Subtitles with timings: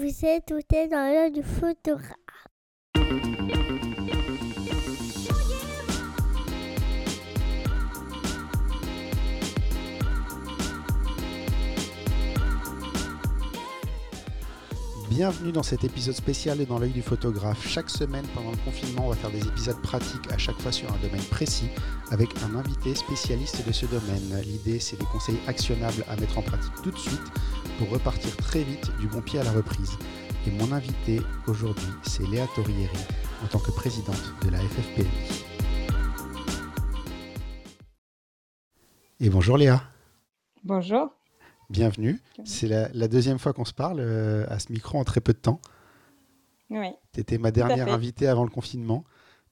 [0.00, 0.54] Vous êtes tout
[0.88, 2.49] dans l'œil du photographe.
[15.20, 17.68] Bienvenue dans cet épisode spécial de Dans l'œil du photographe.
[17.68, 20.90] Chaque semaine pendant le confinement, on va faire des épisodes pratiques à chaque fois sur
[20.90, 21.68] un domaine précis
[22.10, 24.40] avec un invité spécialiste de ce domaine.
[24.44, 27.20] L'idée, c'est des conseils actionnables à mettre en pratique tout de suite
[27.78, 29.98] pour repartir très vite du bon pied à la reprise.
[30.46, 32.88] Et mon invité aujourd'hui, c'est Léa Torrieri
[33.44, 35.44] en tant que présidente de la FFPMI.
[39.20, 39.82] Et bonjour Léa.
[40.64, 41.19] Bonjour.
[41.70, 42.20] Bienvenue.
[42.44, 45.38] C'est la, deuxième fois qu'on se parle euh, à ce micro en très peu de
[45.38, 45.60] temps.
[46.68, 46.88] Oui.
[47.12, 49.04] Tu étais ma dernière invitée avant le confinement.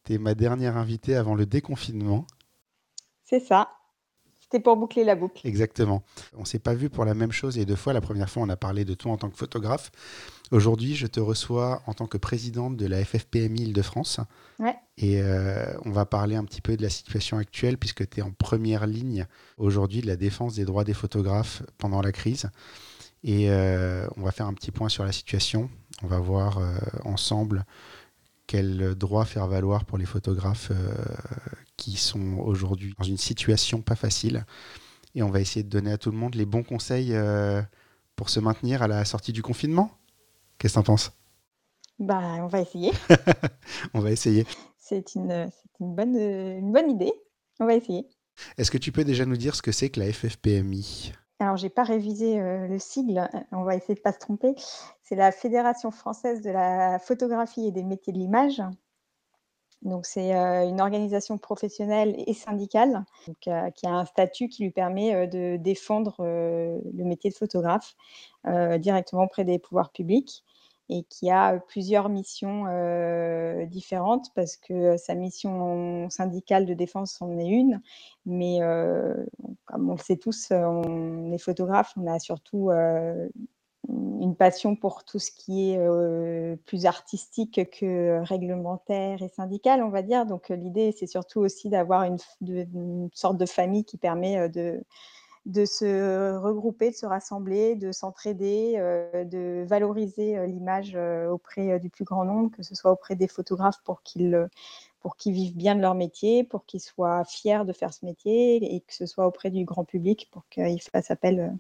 [0.03, 2.27] Tu es ma dernière invitée avant le déconfinement.
[3.23, 3.69] C'est ça.
[4.51, 5.47] C'était pour boucler la boucle.
[5.47, 6.03] Exactement.
[6.35, 7.93] On ne s'est pas vu pour la même chose et deux fois.
[7.93, 9.93] La première fois, on a parlé de toi en tant que photographe.
[10.53, 14.21] Aujourd'hui, je te reçois en tant que présidente de la FFPMI Île-de-France.
[14.59, 14.75] Ouais.
[14.97, 18.23] Et euh, on va parler un petit peu de la situation actuelle, puisque tu es
[18.23, 19.27] en première ligne
[19.59, 22.49] aujourd'hui de la défense des droits des photographes pendant la crise.
[23.25, 25.69] Et euh, on va faire un petit point sur la situation.
[26.03, 27.67] On va voir euh, ensemble
[28.47, 30.73] quel droit faire valoir pour les photographes
[31.79, 34.45] qui sont aujourd'hui dans une situation pas facile.
[35.15, 37.63] Et on va essayer de donner à tout le monde les bons conseils euh,
[38.17, 39.91] pour se maintenir à la sortie du confinement.
[40.59, 41.13] Qu'est-ce que tu en penses?
[41.99, 42.93] Bah, On va essayer.
[43.95, 44.47] on va essayer.
[44.77, 47.13] C'est une, une, bonne, une bonne idée.
[47.61, 48.07] On va essayer.
[48.59, 51.69] Est-ce que tu peux déjà nous dire ce que c'est que la FFPMI alors, j'ai
[51.69, 54.57] pas révisé euh, le sigle, on va essayer de pas se tromper.
[55.05, 58.61] C'est la Fédération française de la photographie et des métiers de l'image.
[59.83, 63.05] Donc, c'est une organisation professionnelle et syndicale
[63.41, 67.95] qui a un statut qui lui permet de défendre le métier de photographe
[68.45, 70.45] directement auprès des pouvoirs publics
[70.91, 72.65] et qui a plusieurs missions
[73.67, 77.81] différentes parce que sa mission syndicale de défense en est une,
[78.27, 78.59] mais
[79.67, 82.71] comme on le sait tous, les photographes, on a surtout
[84.21, 89.91] une passion pour tout ce qui est euh, plus artistique que réglementaire et syndical, on
[89.91, 90.27] va dire.
[90.27, 92.19] Donc euh, l'idée, c'est surtout aussi d'avoir une,
[93.15, 94.83] sorte de famille qui permet euh,
[95.47, 98.75] de, se regrouper, de se rassembler, de s'entraider,
[99.25, 100.95] de valoriser l'image
[101.31, 104.49] auprès du plus grand nombre, que ce soit auprès des photographes pour qu'ils
[105.01, 108.75] pour qu'ils vivent bien de leur métier, pour qu'ils soient fiers de faire ce métier,
[108.75, 111.57] et que ce soit auprès du grand public pour qu'ils fassent appel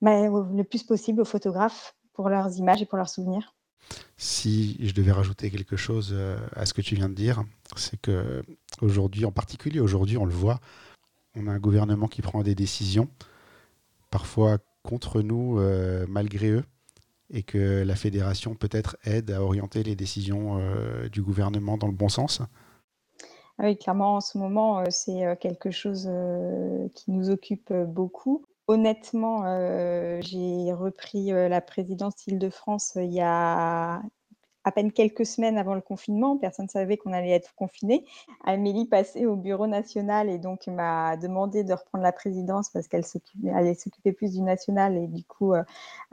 [0.00, 3.54] le plus possible aux photographes pour leurs images et pour leurs souvenirs.
[4.16, 7.44] Si je devais rajouter quelque chose euh, à ce que tu viens de dire,
[7.76, 8.42] c'est que
[8.80, 10.60] aujourd'hui, en particulier aujourd'hui, on le voit,
[11.36, 13.08] on a un gouvernement qui prend des décisions,
[14.10, 16.64] parfois contre nous, euh, malgré eux,
[17.30, 21.92] et que la fédération peut-être aide à orienter les décisions euh, du gouvernement dans le
[21.92, 22.42] bon sens.
[23.58, 26.08] Ah oui, clairement, en ce moment, c'est quelque chose
[26.94, 28.44] qui nous occupe beaucoup.
[28.68, 34.02] Honnêtement, euh, j'ai repris, euh, la présidence Île-de-France, euh, il y a
[34.68, 38.04] à peine quelques semaines avant le confinement, personne ne savait qu'on allait être confiné.
[38.44, 43.04] Amélie passait au bureau national et donc m'a demandé de reprendre la présidence parce qu'elle
[43.54, 45.62] allait s'occuper plus du national et du coup euh,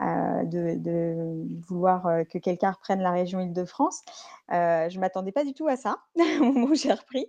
[0.00, 4.02] euh, de, vouloir euh, que quelqu'un reprenne la région Île-de-France.
[4.48, 5.98] je ne m'attendais pas du tout à ça
[6.40, 7.26] au moment où j'ai repris.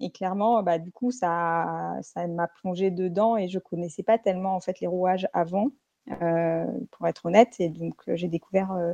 [0.00, 4.16] Et clairement, bah, du coup, ça, ça m'a plongé dedans et je ne connaissais pas
[4.16, 5.68] tellement en fait les rouages avant.
[6.10, 7.54] Euh, pour être honnête.
[7.60, 8.92] Et donc, euh, j'ai découvert, euh,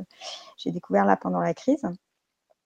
[0.55, 1.83] j'ai découvert là pendant la crise.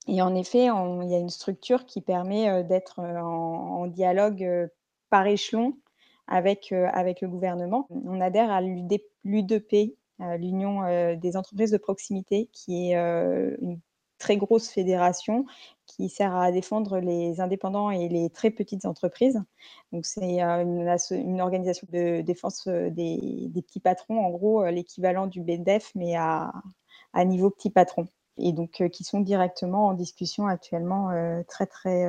[0.07, 4.69] Et en effet, il y a une structure qui permet d'être en, dialogue
[5.09, 5.79] par échelon
[6.27, 7.87] avec, avec le gouvernement.
[7.89, 13.79] On adhère à l'UDP, l'Union des entreprises de proximité, qui est une
[14.19, 15.47] très grosse fédération
[15.85, 19.41] qui sert à défendre les indépendants et les très petites entreprises.
[19.91, 20.63] Donc, c'est euh,
[21.11, 26.15] une, organisation de défense euh, des, petits patrons, en gros, euh, l'équivalent du BEDEF, mais
[26.15, 26.51] à,
[27.25, 28.07] niveau petit patron.
[28.37, 31.09] Et donc, qui sont directement en discussion actuellement
[31.47, 32.05] très, très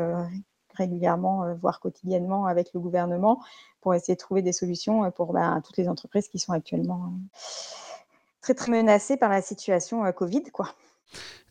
[0.75, 3.41] régulièrement, voire quotidiennement avec le gouvernement
[3.81, 7.13] pour essayer de trouver des solutions pour ben, toutes les entreprises qui sont actuellement
[8.41, 10.71] très, très menacées par la situation Covid, quoi.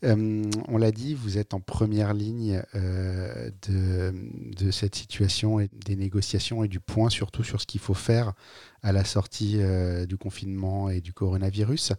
[0.04, 5.96] Euh, on l'a dit, vous êtes en première ligne euh, de, cette situation et des
[5.96, 8.34] négociations et du point surtout sur ce qu'il faut faire
[8.82, 11.92] à la sortie euh, du confinement et du coronavirus.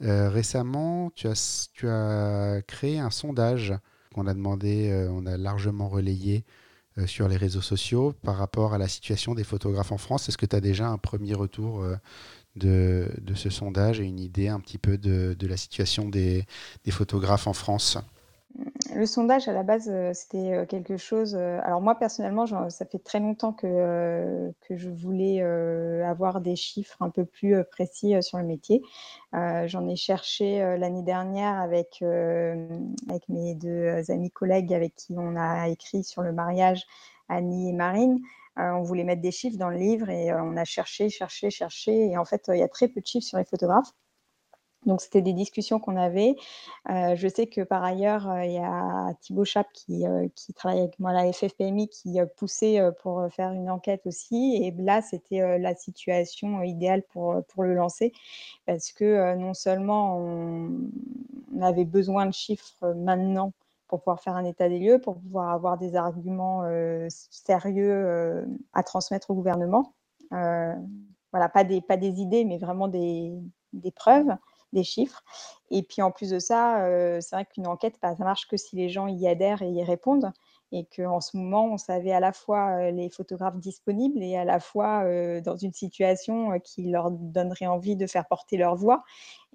[0.00, 3.74] récemment, tu as, tu as créé un sondage
[4.14, 6.44] qu'on a demandé, on a largement relayé
[7.06, 10.28] sur les réseaux sociaux par rapport à la situation des photographes en France.
[10.28, 11.82] Est-ce que tu as déjà un premier retour
[12.56, 16.46] de, ce sondage et une idée un petit peu de, la situation des
[16.90, 17.98] photographes en France
[18.94, 21.34] le sondage, à la base, euh, c'était euh, quelque chose.
[21.38, 27.10] Euh, alors, moi, personnellement, ça fait très longtemps que, je voulais avoir des chiffres un
[27.10, 28.82] peu plus précis sur le métier.
[29.32, 32.02] J'en ai cherché l'année dernière avec
[33.28, 36.86] mes deux amis collègues avec qui on a écrit sur le mariage,
[37.28, 38.20] Annie et Marine.
[38.56, 42.10] On voulait mettre des chiffres dans le livre et on a cherché, cherché, cherché.
[42.10, 43.92] Et en fait, il y a très peu de chiffres sur les photographes.
[44.86, 46.34] Donc, c'était des discussions qu'on avait.
[46.90, 50.52] Euh, je sais que par ailleurs, euh, il y a Thibaut Chap qui, euh, qui
[50.54, 54.56] travaille avec moi à la FFPMI qui poussait pour faire une enquête aussi.
[54.60, 58.12] Et là, c'était la situation idéale pour, pour le lancer
[58.66, 60.90] parce que non seulement on,
[61.60, 63.52] avait besoin de chiffres maintenant
[63.92, 66.62] pour pouvoir faire un état des lieux, pour pouvoir avoir des arguments
[67.10, 69.92] sérieux à transmettre au gouvernement.
[70.30, 73.34] voilà, pas des, pas des idées, mais vraiment des,
[73.74, 74.34] des preuves
[74.72, 75.22] des chiffres.
[75.70, 78.56] Et puis en plus de ça, euh, c'est vrai qu'une enquête, bah, ça marche que
[78.56, 80.32] si les gens y adhèrent et y répondent.
[80.72, 84.44] Et qu'en ce moment, on savait à la fois euh, les photographes disponibles et à
[84.44, 89.04] la fois euh, dans une situation qui leur donnerait envie de faire porter leur voix.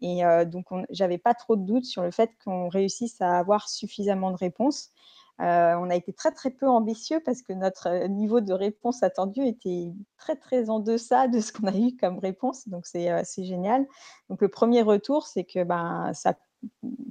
[0.01, 4.29] Et donc, j'avais pas trop de doutes sur le fait qu'on réussisse à avoir suffisamment
[4.29, 4.91] de réponses.
[5.39, 9.03] Euh, on a été très très peu ambitieux parce que notre euh, niveau de réponse
[9.03, 12.67] attendu était très très en deçà de ce qu'on a eu comme réponse.
[12.67, 13.85] Donc c'est euh, génial.
[14.29, 16.33] Donc le premier retour, c'est que ben, ça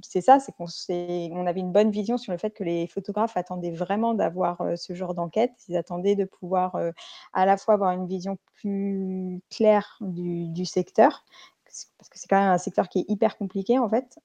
[0.02, 3.37] c'est ça, c'est qu'on on avait une bonne vision sur le fait que les photographes
[3.37, 5.52] attendaient vraiment d'avoir ce genre d'enquête.
[5.69, 6.76] Ils attendaient de pouvoir
[7.32, 11.25] à la fois avoir une vision plus claire du, secteur,
[11.64, 14.19] parce que c'est quand même un secteur qui est hyper compliqué en fait,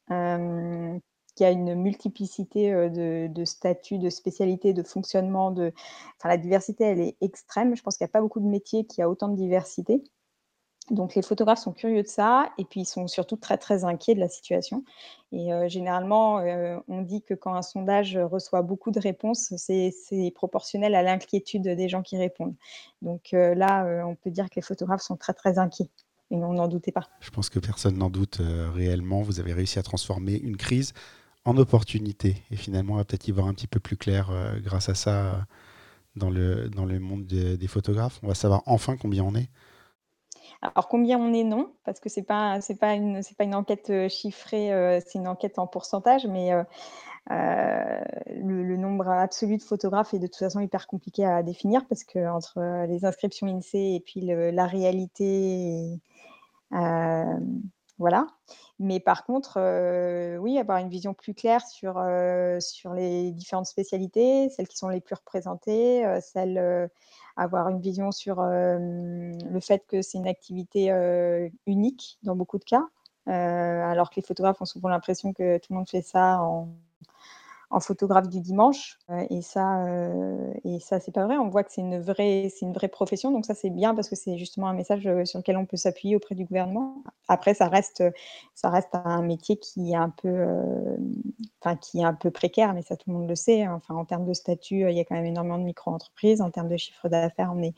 [1.40, 5.52] il y a une multiplicité de, statuts, de spécialités, de fonctionnement.
[5.52, 5.74] De...
[6.18, 7.76] Enfin, la diversité, elle est extrême.
[7.76, 10.04] Je pense qu'il n'y a pas beaucoup de métiers qui a autant de diversité.
[10.92, 14.14] Donc les photographes sont curieux de ça et puis ils sont surtout très très inquiets
[14.14, 14.84] de la situation.
[15.32, 16.44] Et généralement,
[16.90, 21.88] on dit que quand un sondage reçoit beaucoup de réponses, c'est proportionnel à l'inquiétude des
[21.88, 22.56] gens qui répondent.
[23.02, 25.90] Donc là, on peut dire que les photographes sont très très inquiets.
[26.32, 27.08] Et on n'en doutait pas.
[27.22, 28.42] Je pense que personne n'en doute
[28.74, 29.22] réellement.
[29.22, 30.94] Vous avez réussi à transformer une crise
[31.46, 32.44] en opportunité.
[32.52, 34.96] Et finalement, on va peut-être y voir un petit peu plus clair euh, grâce à
[34.96, 35.34] ça euh,
[36.16, 38.20] dans, le, dans le monde des photographes.
[38.24, 39.50] On va savoir enfin combien on est.
[40.62, 43.56] Alors combien on est, non, parce que ce n'est pas, c'est pas, une, pas une
[43.56, 46.52] enquête euh, chiffrée, c'est une enquête en pourcentage, mais
[47.30, 52.28] le, nombre absolu de photographes est de toute façon hyper compliqué à définir, parce que
[52.30, 56.00] entre les inscriptions INSEE et puis la réalité,
[58.02, 58.26] voilà.
[58.80, 63.68] Mais par contre, euh, oui, avoir une vision plus claire sur, euh, sur les différentes
[63.68, 66.90] spécialités, celles qui sont les plus représentées, euh, celles,
[67.36, 70.92] avoir une vision sur le fait que c'est une activité
[71.66, 72.86] unique dans beaucoup de cas,
[73.26, 76.70] alors que les photographes ont souvent l'impression que tout le monde fait ça en,
[77.72, 79.00] en photographe du dimanche.
[79.10, 81.38] Euh, et ça, euh, et ça c'est pas vrai.
[81.38, 83.32] On voit que c'est une vraie, c'est une vraie profession.
[83.32, 85.78] Donc ça, c'est bien parce que c'est justement un message euh, sur lequel on peut
[85.78, 87.04] s'appuyer auprès du gouvernement.
[87.28, 88.04] Après, ça reste,
[88.56, 90.46] ça reste un métier qui est un peu,
[91.82, 93.68] qui est un peu précaire, mais ça, tout le monde le sait.
[93.68, 96.42] Enfin, en termes de statut, il y a quand même énormément de micro-entreprises.
[96.42, 97.74] En termes de chiffre d'affaires, on est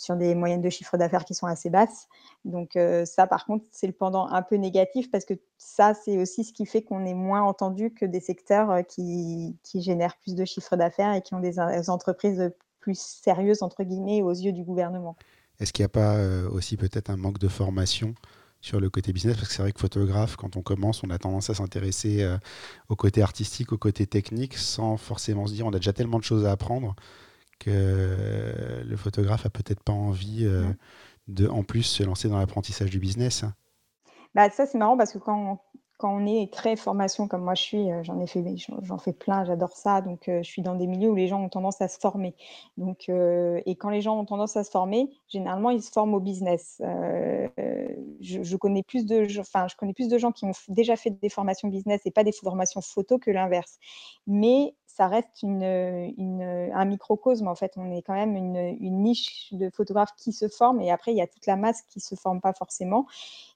[0.00, 2.08] sur des moyennes de chiffre d'affaires qui sont assez basses.
[2.46, 6.16] Donc euh, ça, par contre, c'est le pendant un peu négatif parce que ça, c'est
[6.16, 10.34] aussi ce qui fait qu'on est moins entendu que des secteurs euh, qui, génèrent plus
[10.34, 11.58] de chiffre d'affaires et qui ont des,
[11.90, 15.16] entreprises plus sérieuses, entre guillemets, aux yeux du gouvernement.
[15.58, 18.14] Est-ce qu'il n'y a pas euh, aussi peut-être un manque de formation
[18.62, 19.36] sur le côté business?
[19.36, 22.26] Parce que c'est vrai que photographe, quand on commence, on a tendance à s'intéresser
[22.88, 26.24] au côté artistique, au côté technique, sans forcément se dire on a déjà tellement de
[26.24, 26.96] choses à apprendre
[27.60, 30.64] que le photographe a peut-être pas envie euh,
[31.28, 33.44] de, en plus, se lancer dans l'apprentissage du business.
[34.34, 35.62] Bah, ça, c'est marrant parce que quand,
[36.00, 38.42] quand on est très formation comme moi je suis, euh, j'en ai fait,
[38.82, 40.00] j'en fais plein, j'adore ça.
[40.00, 42.34] Donc, euh, je suis dans des milieux où les gens ont tendance à se former.
[42.78, 46.20] Donc, et quand les gens ont tendance à se former, généralement, ils se forment au
[46.20, 46.80] business.
[46.80, 51.28] je, connais plus de, enfin, je connais plus de gens qui ont déjà fait des
[51.28, 53.78] formations business et pas des formations photo que l'inverse.
[54.26, 57.48] Mais ça reste une, un microcosme.
[57.48, 61.12] En fait, on est quand même une, niche de photographes qui se forment et après,
[61.12, 63.06] il y a toute la masse qui ne se forme pas forcément.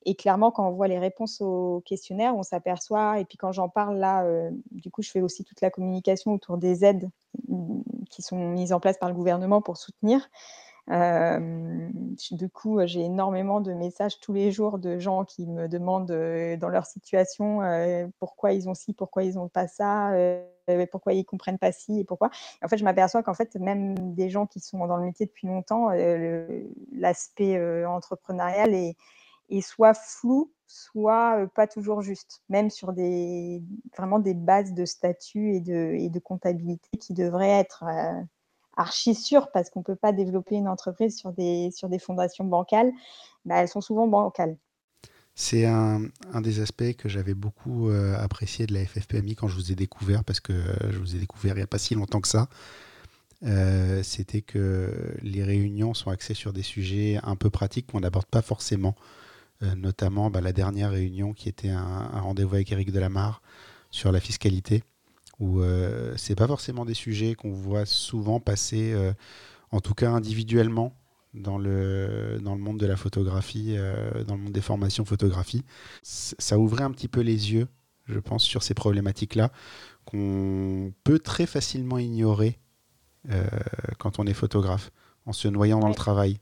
[0.06, 3.68] Et clairement, quand on voit les réponses aux questionnaires, on s'aperçoit, et puis quand j'en
[3.68, 7.10] parle là, euh, du coup, je fais aussi toute la communication autour des aides
[7.48, 10.28] mmh, qui sont mises en place par le gouvernement pour soutenir.
[10.90, 11.88] Euh,
[12.30, 16.58] du coup, j'ai énormément de messages tous les jours de gens qui me demandent euh,
[16.58, 17.60] dans leur situation
[18.18, 20.12] pourquoi ils ont ci, pourquoi ils n'ont pas ça,
[20.90, 22.30] pourquoi ils ne comprennent pas ci et pourquoi.
[22.62, 25.46] en fait, je m'aperçois qu'en fait, même des gens qui sont dans le métier depuis
[25.46, 25.88] longtemps,
[26.92, 28.96] l'aspect entrepreneurial est,
[29.48, 33.62] est soit flou, soit pas toujours juste, même sur des,
[33.96, 37.84] vraiment des bases de statut et de, et de comptabilité qui devraient être
[38.76, 42.44] archi sûres parce qu'on ne peut pas développer une entreprise sur des, sur des fondations
[42.44, 42.92] bancales.
[43.44, 44.56] Bah, elles sont souvent bancales.
[45.36, 49.72] C'est un, un, des aspects que j'avais beaucoup apprécié de la FFPMI quand je vous
[49.72, 50.52] ai découvert, parce que
[50.90, 52.48] je vous ai découvert il n'y a pas si longtemps que ça.
[53.44, 54.90] Euh, c'était que
[55.22, 59.02] les réunions sont axées sur des sujets un peu pratiques qu'on n'aborde pas forcément, euh,
[59.76, 63.42] notamment bah, la dernière réunion qui était un, rendez-vous avec Eric Delamarre
[63.90, 64.82] sur la fiscalité,
[65.38, 69.12] où euh, c'est pas forcément des sujets qu'on voit souvent passer, euh,
[69.70, 70.96] en tout cas individuellement,
[71.32, 73.76] dans le, dans le monde de la photographie,
[74.28, 75.64] dans le monde des formations photographie.
[76.04, 77.66] Ça ouvrait un petit peu les yeux,
[78.06, 79.50] je pense, sur ces problématiques-là,
[80.04, 82.60] qu'on peut très facilement ignorer
[83.30, 83.46] euh,
[83.98, 84.90] quand on est photographe,
[85.26, 86.38] en se noyant dans le travail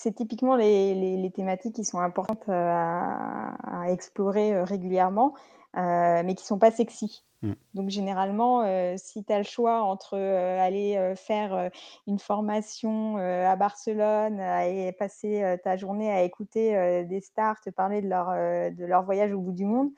[0.00, 5.34] c'est typiquement les, thématiques qui sont importantes euh, à, explorer euh, régulièrement,
[5.74, 7.22] mais qui ne sont pas sexy.
[7.42, 7.52] Mm.
[7.74, 8.64] Donc généralement,
[8.96, 11.70] si tu as le choix entre aller faire
[12.06, 18.08] une formation à Barcelone et passer ta journée à écouter des stars te parler de
[18.08, 19.90] leur, de leur voyage au bout du monde,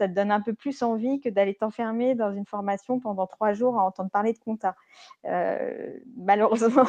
[0.00, 3.52] ça te donne un peu plus envie que d'aller t'enfermer dans une formation pendant trois
[3.52, 4.74] jours à entendre parler de compta.
[5.26, 6.86] Euh, malheureusement,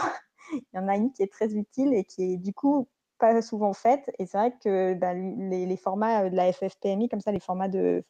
[0.54, 2.88] il y en a une qui est très utile et qui est du coup
[3.22, 4.10] pas souvent faite.
[4.18, 8.04] Et c'est vrai que bah, les, formats de la FFPMI, comme ça, les formats de,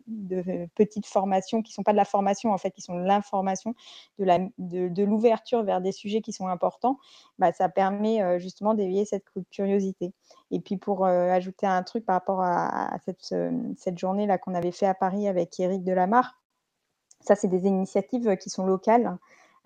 [0.73, 3.75] petites formations qui ne sont pas de la formation, en fait, qui sont de l'information,
[4.17, 6.97] de l'ouverture vers des sujets qui sont importants,
[7.37, 10.13] bah, ça permet euh, justement d'éveiller cette curiosité.
[10.49, 14.87] Et puis pour euh, ajouter un truc par rapport à, cette, journée-là qu'on avait fait
[14.87, 16.41] à Paris avec Eric Delamarre,
[17.19, 19.17] ça, c'est des initiatives qui sont locales.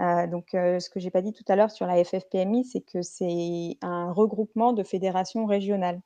[0.01, 2.81] Euh, donc, euh, ce que j'ai pas dit tout à l'heure sur la FFPMI, c'est
[2.81, 6.01] que c'est un regroupement de fédérations régionales.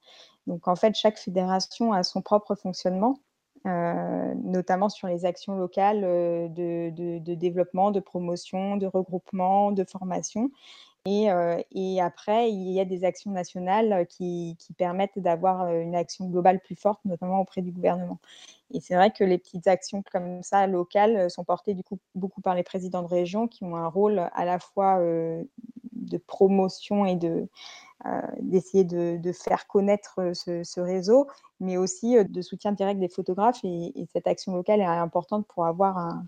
[0.48, 3.20] Donc, en fait, chaque fédération a son propre fonctionnement,
[3.68, 10.52] euh, notamment sur les actions locales de, développement, de promotion, de regroupement, de formation.
[11.06, 11.30] Et,
[12.02, 17.00] après, il y a des actions nationales qui permettent d'avoir une action globale plus forte,
[17.06, 18.20] notamment auprès du gouvernement.
[18.72, 22.00] Et c'est vrai que les petites actions comme ça, locales, euh, sont portées du coup
[22.16, 25.44] beaucoup par les présidents de région qui ont un rôle à la fois euh,
[25.94, 27.48] de promotion et de,
[28.06, 31.28] euh, d'essayer de, faire connaître ce, réseau,
[31.60, 33.60] mais aussi de soutien direct des photographes.
[33.64, 36.26] Et, cette action locale est importante pour avoir un,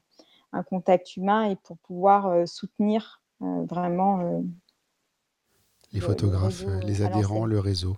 [0.63, 4.43] contact humain et pour pouvoir soutenir vraiment
[5.93, 7.95] les photographes, les adhérents, le réseau.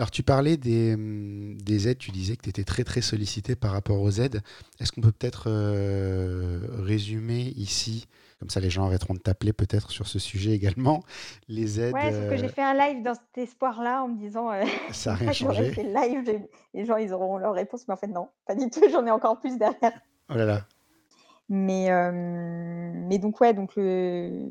[0.00, 0.54] Alors tu parlais
[0.94, 4.40] hum, des, aides, tu disais que tu étais très très sollicité par rapport aux aides.
[4.80, 9.90] Est-ce qu'on peut peut-être euh, résumer ici, comme ça les gens arrêteront de t'appeler peut-être
[9.90, 11.02] sur ce sujet également,
[11.48, 14.16] les aides Ouais, sauf que j'ai euh, fait un live dans cet espoir-là en me
[14.16, 15.70] disant euh, ça n'a rien changé.
[15.70, 18.80] fait live, les gens ils auront leur réponse, mais en fait non, pas du tout,
[18.90, 20.00] j'en ai encore plus derrière.
[20.30, 20.64] Oh là là.
[21.50, 24.50] Mais, mais donc ouais, donc le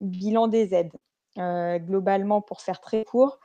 [0.00, 0.90] bilan des aides.
[1.36, 3.38] Globalement, pour faire très court,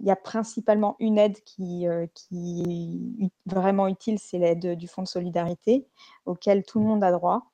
[0.00, 5.02] il y a principalement une aide qui, euh, est vraiment utile, c'est l'aide du Fonds
[5.02, 5.86] de solidarité,
[6.24, 7.50] auquel tout le monde a droit,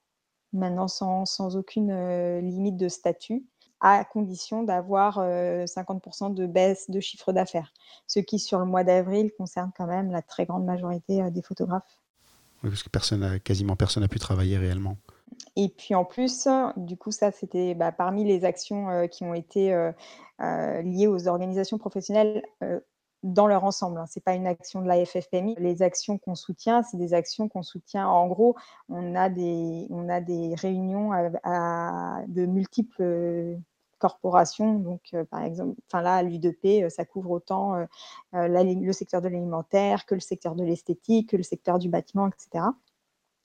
[0.52, 3.44] maintenant sans, aucune euh, limite de statut,
[3.80, 7.72] à condition d'avoir 50% euh, de baisse de chiffre d'affaires,
[8.06, 11.98] ce qui sur le mois d'avril concerne quand même la très grande majorité des photographes.
[12.62, 14.96] Oui, parce que personne quasiment personne n'a pu travailler réellement.
[15.56, 19.74] Et puis en plus, du coup, ça, c'était bah, parmi les actions qui ont été
[20.40, 22.42] liées aux organisations professionnelles
[23.22, 23.98] dans leur ensemble.
[23.98, 24.06] Hein.
[24.06, 25.56] Ce n'est pas une action de la FFPMI.
[25.58, 28.06] Les actions qu'on soutient, c'est des actions qu'on soutient.
[28.06, 28.56] En gros,
[28.88, 31.10] on a des, on a des réunions
[32.28, 33.58] de multiples
[33.98, 34.74] corporations.
[34.74, 37.86] Donc, par exemple, enfin là, l'U2P, ça couvre autant
[38.32, 42.66] le secteur de l'alimentaire que le secteur de l'esthétique, que le secteur du bâtiment, etc.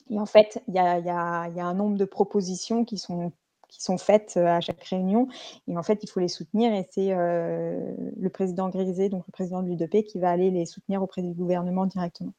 [0.10, 3.32] Et en fait, il y a, un nombre de propositions qui sont,
[3.70, 5.28] qui sont faites euh, à chaque réunion.
[5.68, 6.74] Et en fait, il faut les soutenir.
[6.74, 10.66] Et c'est euh, le président Grisé, donc le président de l'UDP, qui va aller les
[10.66, 12.34] soutenir auprès du gouvernement directement.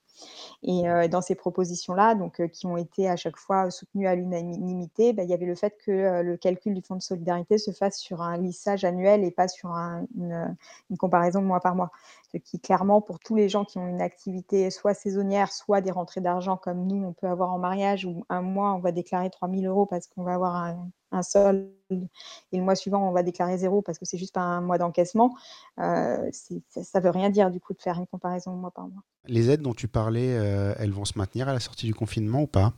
[0.62, 5.12] Et euh, dans ces propositions-là, euh, qui ont été à chaque fois soutenues à l'unanimité,
[5.12, 7.72] bah, il y avait le fait que euh, le calcul du fonds de solidarité se
[7.72, 10.56] fasse sur un lissage annuel et pas sur une,
[10.98, 11.90] comparaison mois par mois.
[12.32, 15.90] Ce qui, clairement, pour tous les gens qui ont une activité soit saisonnière, soit des
[15.90, 19.30] rentrées d'argent comme nous, on peut avoir en mariage, où un mois, on va déclarer
[19.30, 23.12] 3 000 euros parce qu'on va avoir un, un solde et le mois suivant, on
[23.12, 25.34] va déclarer zéro parce que c'est juste un mois d'encaissement,
[25.76, 29.02] ça ne veut rien dire du coup de faire une comparaison mois par mois.
[29.26, 32.42] Les aides dont tu parlais, euh, elles vont se maintenir à la sortie du confinement
[32.42, 32.72] ou pas?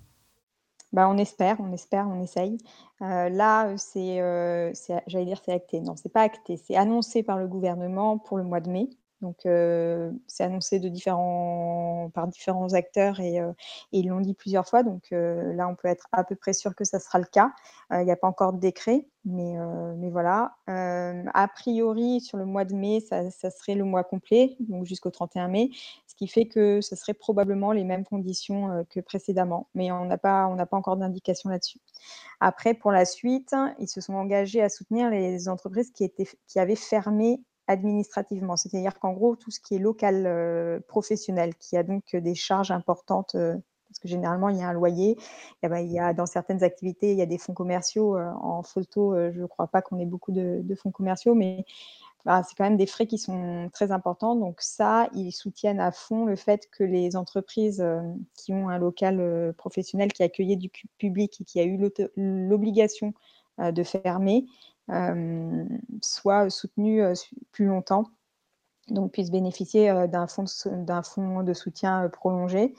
[0.92, 2.58] Bah, on espère, on espère, on essaye.
[3.02, 5.80] Euh, là, euh, c'est, j'allais dire, c'est acté.
[5.80, 6.56] Non, c'est pas acté.
[6.56, 8.88] C'est annoncé par le gouvernement pour le mois de mai.
[9.20, 9.38] Donc,
[10.26, 10.80] c'est annoncé
[12.12, 13.40] par différents acteurs et
[13.92, 14.82] ils l'ont dit plusieurs fois.
[14.82, 17.52] Donc, là, on peut être à peu près sûr que ça sera le cas.
[17.90, 19.56] il n'y a pas encore de décret, mais
[20.10, 20.56] voilà.
[20.66, 25.48] a priori, sur le mois de mai, ça serait le mois complet, donc jusqu'au 31
[25.48, 25.70] mai,
[26.06, 30.18] ce qui fait que ce serait probablement les mêmes conditions, que précédemment, mais on n'a
[30.18, 31.80] pas encore d'indication là-dessus.
[32.40, 37.40] Après, pour la suite, ils se sont engagés à soutenir les entreprises qui avaient fermé
[37.66, 38.56] administrativement.
[38.56, 42.70] C'est-à-dire qu'en gros, tout ce qui est local euh, professionnel, qui a donc des charges
[42.70, 43.54] importantes, euh,
[43.88, 45.16] parce que généralement, il y a un loyer,
[45.62, 48.16] y a, il y a dans certaines activités, il y a des fonds commerciaux.
[48.16, 51.64] Euh, en photo, je ne crois pas qu'on ait beaucoup de, fonds commerciaux, mais
[52.24, 54.34] bah, c'est quand même des frais qui sont très importants.
[54.34, 57.84] Donc ça, ils soutiennent à fond le fait que les entreprises
[58.34, 61.78] qui ont un local professionnel qui accueillait du public et qui a eu
[62.16, 63.14] l'obligation
[63.58, 64.46] de fermer,
[64.90, 65.64] euh,
[66.02, 67.14] soit soutenu euh,
[67.52, 68.04] plus longtemps,
[68.88, 70.44] donc puisse bénéficier d'un fonds,
[71.02, 72.74] fonds de soutien prolongé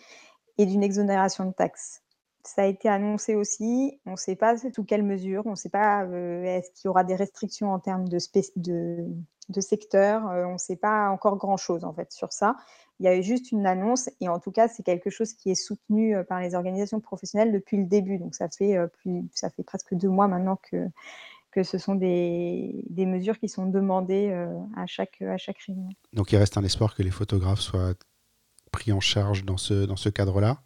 [0.58, 2.04] et d'une exonération de taxes.
[2.44, 5.70] Ça a été annoncé aussi, on ne sait pas sous quelle mesure, on ne sait
[5.70, 8.20] pas est-ce qu'il y aura des restrictions en termes de,
[8.56, 9.08] de,
[9.50, 12.56] de secteur, on ne sait pas encore grand-chose en fait sur ça.
[13.00, 15.50] Il y a eu juste une annonce et en tout cas c'est quelque chose qui
[15.50, 18.20] est soutenu par les organisations professionnelles depuis le début.
[18.20, 18.78] Donc ça fait,
[19.34, 20.88] ça fait presque deux mois maintenant que,
[21.56, 25.88] que ce sont des, des mesures qui sont demandées euh, à, chaque, à chaque réunion.
[26.12, 27.94] Donc il reste un espoir que les photographes soient
[28.74, 30.58] pris en charge dans ce, dans ce cadre-là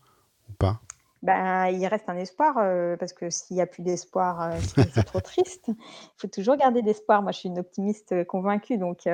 [0.50, 0.81] ou pas?
[1.22, 4.58] Ben, il reste un espoir euh, parce que s'il n'y a plus d'espoir, euh,
[4.96, 5.65] c'est trop triste.
[5.67, 5.75] Il
[6.17, 7.22] faut toujours garder d'espoir.
[7.22, 9.08] Moi, je suis une optimiste convaincue, donc,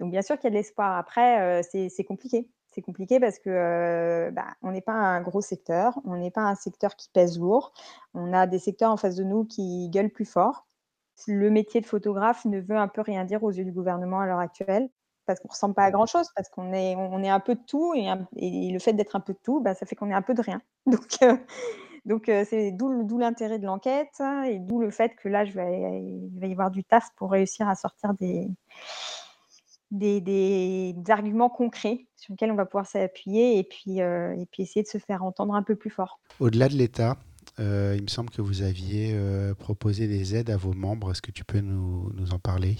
[0.00, 0.98] donc bien sûr qu'il y a de l'espoir.
[0.98, 2.50] Après, c'est compliqué.
[2.72, 6.56] C'est compliqué parce que ben, on n'est pas un gros secteur, on n'est pas un
[6.56, 7.72] secteur qui pèse lourd.
[8.12, 10.66] On a des secteurs en face de nous qui gueulent plus fort
[11.26, 14.26] le métier de photographe ne veut un peu rien dire aux yeux du gouvernement à
[14.26, 14.88] l'heure actuelle,
[15.26, 17.54] parce qu'on ne ressemble pas à grand chose, parce qu'on est, on est un peu
[17.54, 20.14] de tout, et, le fait d'être un peu de tout, bah, ça fait qu'on est
[20.14, 20.60] un peu de rien.
[20.86, 21.36] Donc, euh,
[22.04, 26.02] donc euh, c'est d'où l'intérêt de l'enquête, et d'où le fait que là, je vais,
[26.02, 28.46] il va y avoir du taf pour réussir à sortir des,
[29.90, 34.64] des, des, arguments concrets sur lesquels on va pouvoir s'appuyer, et, puis euh, et puis
[34.64, 36.20] essayer de se faire entendre un peu plus fort.
[36.40, 37.16] Au-delà de l'État,
[37.58, 41.12] il me semble que vous aviez euh, proposé des aides à vos membres.
[41.12, 42.76] Est-ce que tu peux nous, nous en parler?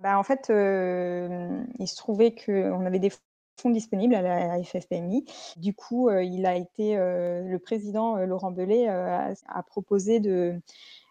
[0.00, 3.12] Bah, En fait, euh, il se trouvait qu'on avait des
[3.60, 5.24] fonds disponibles à la FFPMI.
[5.56, 10.60] Du coup, il a été, le président Laurent Belay a proposé de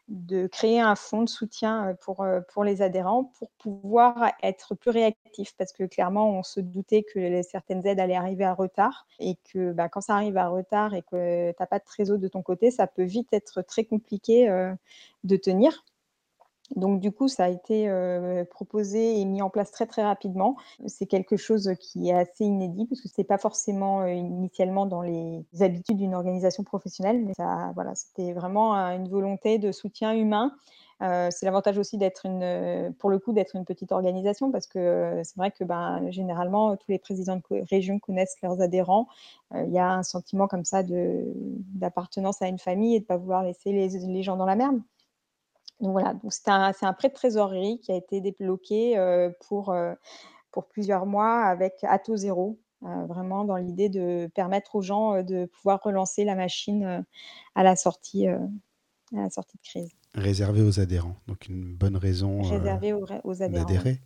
[0.07, 5.53] de créer un fonds de soutien pour, pour les adhérents pour pouvoir être plus réactifs
[5.57, 9.73] parce que clairement, on se doutait que certaines aides allaient arriver à retard et que
[9.73, 12.41] bah, quand ça arrive à retard et que tu n'as pas de trésor de ton
[12.41, 14.47] côté, ça peut vite être très compliqué
[15.23, 15.83] de tenir.
[16.75, 17.89] Donc du coup, ça a été
[18.49, 20.57] proposé et mis en place très très rapidement.
[20.87, 25.01] C'est quelque chose qui est assez inédit parce que ce n'est pas forcément initialement dans
[25.01, 30.51] les habitudes d'une organisation professionnelle, mais ça, voilà, c'était vraiment une volonté de soutien humain.
[30.99, 35.37] c'est l'avantage aussi d'être une, pour le coup, d'être une petite organisation parce que c'est
[35.37, 39.07] vrai que ben, généralement tous les présidents de région connaissent leurs adhérents.
[39.55, 43.43] Il y a un sentiment comme ça d'appartenance à une famille et de pas vouloir
[43.43, 44.81] laisser les gens dans la merde.
[45.79, 49.69] Donc voilà, donc c'est un, un prêt de trésorerie qui a été débloqué euh, pour,
[49.69, 49.93] euh,
[50.51, 55.21] pour plusieurs mois avec à taux zéro, euh, vraiment dans l'idée de permettre aux gens
[55.21, 57.05] de pouvoir relancer la machine
[57.53, 58.39] à la sortie, à
[59.11, 59.91] la sortie de crise.
[60.15, 63.65] Réservé aux adhérents, donc une bonne raison Réservé aux, adhérents.
[63.65, 64.01] d'adhérer.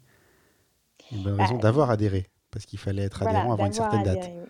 [1.12, 4.30] Une bonne raison bah, d'avoir adhéré, parce qu'il fallait être adhérent avant une certaine date.
[4.30, 4.50] Oui,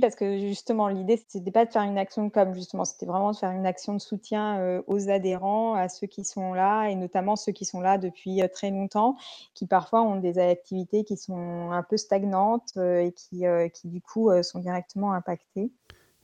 [0.00, 3.32] parce que justement, l'idée, c'était pas de faire une action de com, justement, c'était vraiment
[3.32, 7.36] de faire une action de soutien aux adhérents, à ceux qui sont là, et notamment
[7.36, 9.16] ceux qui sont là depuis très longtemps,
[9.54, 14.30] qui parfois ont des activités qui sont un peu stagnantes et qui, qui du coup,
[14.42, 15.72] sont directement impactées.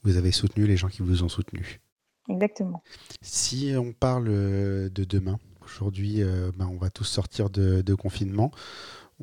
[0.02, 1.80] Vous avez soutenu les gens qui vous ont soutenu.
[2.28, 2.82] Exactement.
[3.20, 6.22] Si on parle de demain, aujourd'hui,
[6.56, 8.52] ben, on va tous sortir de, de confinement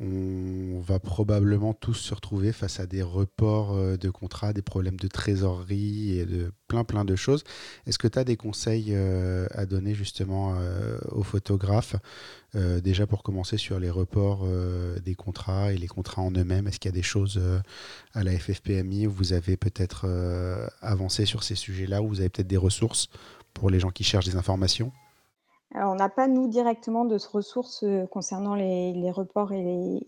[0.00, 4.96] on va probablement tous se retrouver face à des reports euh, de contrats, des problèmes
[4.96, 7.42] de trésorerie et de plein plein de choses.
[7.86, 11.96] Est-ce que tu as des conseils euh, à donner justement euh, aux photographes
[12.54, 14.48] Déjà pour commencer sur les reports
[15.04, 17.38] des contrats et les contrats en eux-mêmes, est-ce qu'il y a des choses
[18.14, 20.08] à la FFPMI où vous avez peut-être
[20.80, 23.10] avancé sur ces sujets-là, où vous avez peut-être des ressources
[23.52, 24.92] pour les gens qui cherchent des informations?
[25.74, 30.00] Alors, on n'a pas, nous, directement de ressources euh, concernant les, reports et les,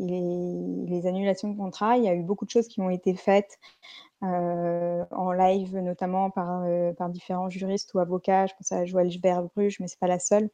[0.88, 1.99] les, annulations de contrats.
[1.99, 3.59] Il y a eu beaucoup de choses qui ont été faites
[4.22, 6.62] euh, en live, notamment par,
[6.98, 8.46] par différents juristes ou avocats.
[8.46, 9.09] Je pense à Joël
[9.54, 10.50] Bruges, mais c'est pas la seule,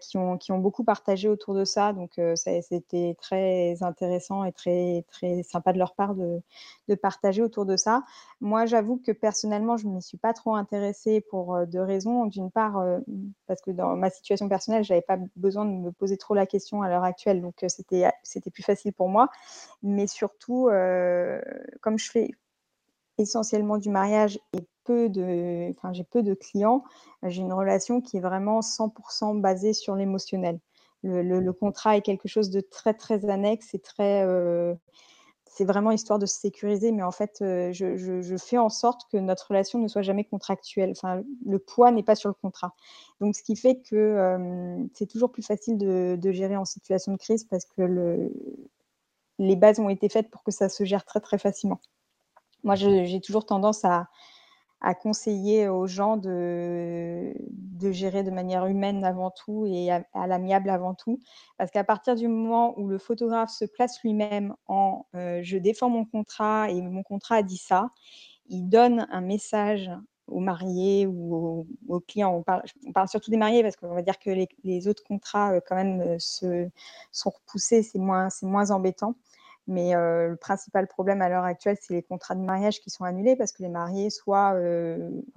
[0.00, 1.94] qui ont qui ont beaucoup partagé autour de ça.
[1.94, 6.42] Donc c'était très intéressant et très très sympa de leur part de
[6.88, 8.04] de partager autour de ça.
[8.40, 12.26] Moi, j'avoue que personnellement, je ne m'y suis pas trop intéressée pour, deux raisons.
[12.26, 12.84] D'une part,
[13.46, 16.82] parce que dans ma situation personnelle, j'avais pas besoin de me poser trop la question
[16.82, 19.30] à l'heure actuelle, donc c'était plus facile pour moi.
[19.82, 20.68] Mais surtout,
[21.80, 22.30] comme je fais
[23.22, 26.84] essentiellement du mariage et peu de, enfin, j'ai peu de clients,
[27.22, 30.58] j'ai une relation qui est vraiment 100% basée sur l'émotionnel.
[31.02, 34.26] Le contrat est quelque chose de très, très annexe et très,
[35.46, 39.16] c'est vraiment histoire de se sécuriser, mais en fait, je je fais en sorte que
[39.16, 40.90] notre relation ne soit jamais contractuelle.
[40.92, 42.74] Enfin, le poids n'est pas sur le contrat.
[43.20, 47.44] Donc ce qui fait que, c'est toujours plus facile de gérer en situation de crise
[47.44, 48.32] parce que le
[49.40, 51.80] les bases ont été faites pour que ça se gère très, très facilement.
[52.64, 54.08] Moi, j'ai toujours tendance à,
[54.80, 57.34] à conseiller aux gens de,
[57.92, 61.20] gérer de manière humaine avant tout et à, l'amiable avant tout.
[61.58, 65.90] Parce qu'à partir du moment où le photographe se place lui-même en euh, je défends
[65.90, 67.90] mon contrat et mon contrat a dit ça,
[68.48, 69.90] il donne un message
[70.26, 72.34] aux mariés ou aux, clients.
[72.36, 72.42] On
[72.92, 75.74] parle, surtout des mariés parce qu'on va dire que les, les autres contrats, euh, quand
[75.74, 76.68] même, euh, se,
[77.10, 79.14] sont repoussés, c'est moins, moins embêtant.
[79.70, 83.36] Mais le principal problème à l'heure actuelle, c'est les contrats de mariage qui sont annulés
[83.36, 84.54] parce que les mariés soit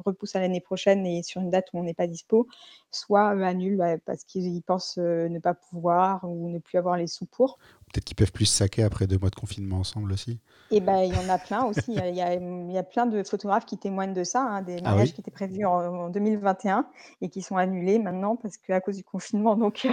[0.03, 2.47] repoussent à l'année prochaine et sur une date où on n'est pas dispo,
[2.89, 7.27] soit annulent bah, parce qu'ils pensent ne pas pouvoir ou ne plus avoir les sous
[7.27, 7.59] pour.
[7.93, 10.39] Peut-être qu'ils peuvent plus se saquer après deux mois de confinement ensemble aussi.
[10.71, 11.93] Et ben, il y en a plein aussi.
[11.93, 15.21] Il y, a, plein de photographes qui témoignent de ça, hein, des ah mariages qui
[15.21, 16.87] étaient prévus en, 2021
[17.21, 19.55] et qui sont annulés maintenant parce qu'à cause du confinement.
[19.55, 19.87] Donc,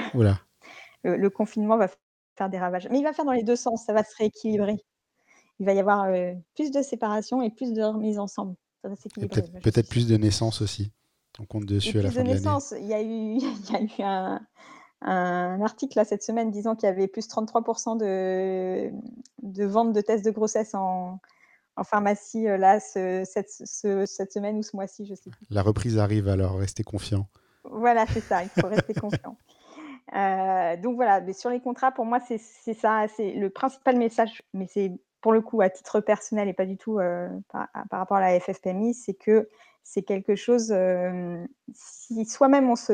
[1.05, 1.89] le, confinement va
[2.49, 2.89] des ravages.
[2.91, 4.77] Mais il va faire dans les deux sens, ça va se rééquilibrer.
[5.59, 6.07] Il va y avoir
[6.55, 8.55] plus de séparation et plus de remise ensemble.
[8.83, 9.43] Ça va s'équilibrer.
[9.63, 10.93] Peut-être plus de naissances aussi.
[11.39, 12.59] On compte dessus à la fin de, l'année.
[12.81, 14.41] Il y a eu, il y a eu un,
[15.03, 18.91] un article là, cette semaine disant qu'il y avait plus 33% de,
[19.43, 21.19] de ventes de tests de grossesse en,
[21.77, 25.47] en pharmacie là ce, cette, cette, semaine ou ce mois-ci, je sais plus.
[25.51, 27.29] La reprise arrive alors, restez confiants.
[27.65, 29.37] Voilà, c'est ça, il faut rester confiant.
[30.15, 32.39] Euh, donc voilà, mais sur les contrats, pour moi, c'est
[32.75, 36.67] ça, c'est le principal message, mais c'est pour le coup à titre personnel et pas
[36.67, 39.49] du tout euh, par, rapport à la FFPMI, c'est que
[39.83, 42.93] c'est quelque chose, euh, si soi-même on se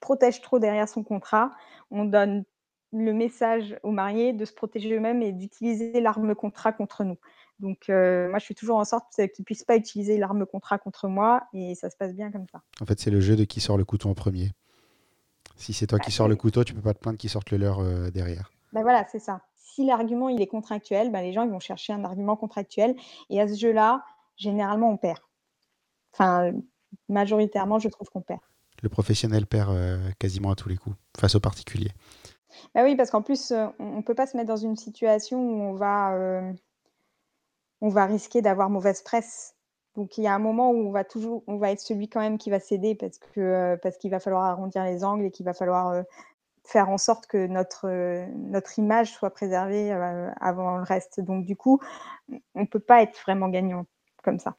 [0.00, 1.50] protège trop derrière son contrat,
[1.90, 2.44] on donne
[2.92, 7.18] le message aux mariés de se protéger eux-mêmes et d'utiliser l'arme contrat contre nous.
[7.60, 11.08] Donc, moi, je fais toujours en sorte qu'ils ne puissent pas utiliser l'arme contrat contre
[11.08, 12.60] moi et ça se passe bien comme ça.
[12.82, 14.50] En fait, c'est le jeu de qui sort le couteau en premier.
[15.62, 17.56] Si c'est toi qui sors le couteau, tu peux pas te plaindre qu'ils sortent le
[17.56, 18.50] leur euh, derrière.
[18.72, 19.42] Ben voilà, c'est ça.
[19.54, 22.96] Si l'argument il est contractuel, ben les gens ils vont chercher un argument contractuel
[23.30, 24.04] et à ce jeu-là,
[24.36, 25.20] généralement on perd.
[26.12, 26.50] Enfin,
[27.08, 28.40] majoritairement, je trouve qu'on perd.
[28.82, 31.92] Le professionnel perd euh, quasiment à tous les coups face au particulier.
[32.74, 35.38] Ben oui, parce qu'en plus, euh, on ne peut pas se mettre dans une situation
[35.38, 36.42] où on va,
[37.80, 39.51] on va risquer d'avoir mauvaise presse.
[39.96, 42.20] Donc il y a un moment où on va toujours on va être celui quand
[42.20, 45.30] même qui va céder parce que, euh, parce qu'il va falloir arrondir les angles et
[45.30, 46.02] qu'il va falloir, euh,
[46.64, 49.92] faire en sorte que notre, euh, notre image soit préservée,
[50.40, 51.20] avant le reste.
[51.20, 51.80] Donc du coup,
[52.54, 53.86] on peut pas être vraiment gagnant
[54.22, 54.56] comme ça.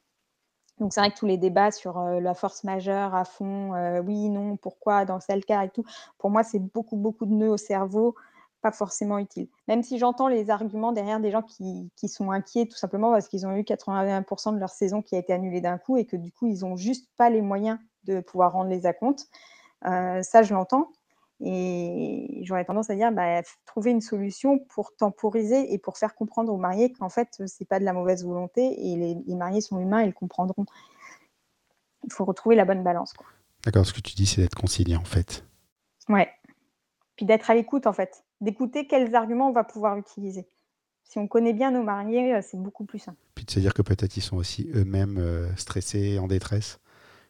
[0.79, 3.71] Donc c'est vrai que tous les débats sur, la force majeure à fond,
[4.05, 5.85] oui, non, pourquoi, dans tel cas et tout,
[6.17, 8.15] pour moi, c'est beaucoup, beaucoup de nœuds au cerveau
[8.63, 9.49] pas forcément utile.
[9.67, 13.27] Même si j'entends les arguments derrière des gens qui, qui sont inquiets tout simplement parce
[13.27, 16.15] qu'ils ont eu 81% de leur saison qui a été annulée d'un coup et que
[16.15, 19.27] du coup, ils n'ont juste pas les moyens de pouvoir rendre les acomptes.
[19.85, 20.87] Euh, ça, je l'entends.
[21.41, 26.53] Et j'aurais tendance à dire, bah, trouver une solution pour temporiser et pour faire comprendre
[26.53, 29.59] aux mariés qu'en fait, ce n'est pas de la mauvaise volonté et les, les, mariés
[29.59, 30.65] sont humains et ils comprendront.
[32.05, 33.13] Il faut retrouver la bonne balance.
[33.65, 35.43] D'accord, ce que tu dis, c'est d'être concilié en fait.
[36.07, 36.29] Ouais.
[37.17, 40.45] Puis d'être à l'écoute en fait d'écouter quels arguments on va pouvoir utiliser.
[41.03, 43.17] Si on connaît bien nos mariés, euh, c'est beaucoup plus simple.
[43.35, 46.79] Puis de se dire que peut-être ils sont aussi eux-mêmes euh, stressés, en détresse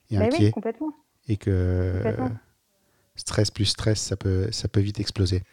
[0.10, 0.46] et inquiets.
[0.46, 0.94] Oui, complètement.
[1.28, 2.02] Et que
[3.16, 5.44] stress plus stress, ça peut, ça peut vite exploser.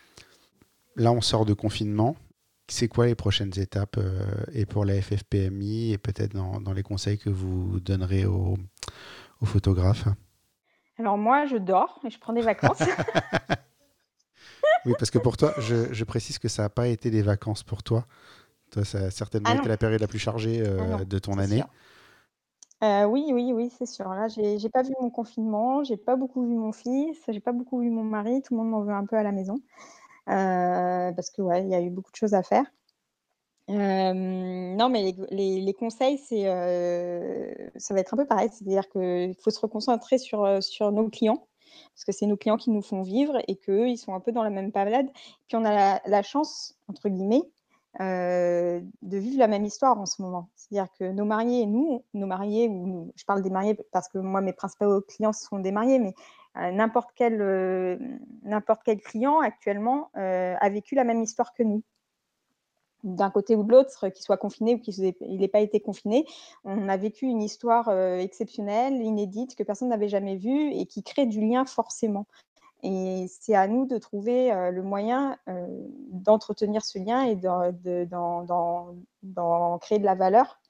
[0.97, 2.17] Là, on sort de confinement.
[2.69, 6.83] C'est quoi les prochaines étapes euh, et pour la FFPMI et peut-être dans, dans, les
[6.83, 8.57] conseils que vous donnerez aux,
[9.41, 10.07] aux photographes?
[10.99, 12.83] Alors moi, je dors et je prends des vacances.
[14.87, 17.83] Oui, parce que pour toi, je, précise que ça n'a pas été des vacances pour
[17.83, 18.07] toi.
[18.71, 21.39] Toi, ça a certainement ah été la période la plus chargée euh, ah de ton
[21.39, 21.63] année.
[22.83, 24.09] Euh, oui, oui, oui, c'est sûr.
[24.09, 27.53] Là, j'ai n'ai pas vu mon confinement, j'ai pas beaucoup vu mon fils, j'ai pas
[27.53, 28.41] beaucoup vu mon mari.
[28.43, 29.61] Tout le monde m'en veut un peu à la maison
[30.29, 32.65] euh, parce que ouais, il y a eu beaucoup de choses à faire.
[33.69, 36.45] non, mais les, les conseils, c'est
[37.77, 41.47] ça va être un peu pareil, c'est-à-dire qu'il faut se reconcentrer sur, sur nos clients,
[41.95, 44.33] parce que c'est nos clients qui nous font vivre et qu'eux, ils sont un peu
[44.33, 45.09] dans la même balade.
[45.49, 47.43] Puis on a la «chance» entre guillemets,
[48.01, 50.49] heu, de vivre la même histoire en ce moment.
[50.57, 54.19] C'est-à-dire que nos mariés et nous, nos mariés ou je parle des mariés parce que
[54.19, 56.15] moi mes principaux clients sont des mariés, mais
[56.57, 57.99] heu, n'importe quel, heu,
[58.43, 61.83] n'importe quel client actuellement, a vécu la même histoire que nous
[63.05, 66.27] d'un côté ou de l'autre, qu'il soit confiné ou qu'il n'ait pas été confiné,
[66.65, 71.03] on a vécu une histoire, heu, exceptionnelle, inédite, que personne n'avait jamais vue et qui
[71.03, 72.27] crée du lien forcément
[72.83, 75.67] et c'est à nous de trouver, heu, le moyen, heu,
[76.13, 78.09] d'entretenir ce lien et d'en de
[79.79, 80.61] créer de la valeur,